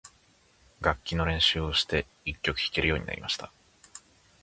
[0.81, 3.51] 楽器の練習をして、一曲弾けるようになりました。